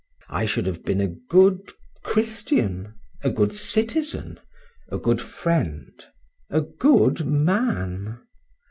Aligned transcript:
I 0.31 0.45
should 0.47 0.65
have 0.65 0.83
been 0.83 0.99
a 0.99 1.13
good 1.29 1.69
Christian, 2.03 2.95
a 3.23 3.29
good 3.29 3.53
citizen, 3.53 4.39
a 4.91 4.97
good 4.97 5.21
friend, 5.21 5.91
a 6.49 6.61
good 6.61 7.23
man. 7.23 8.17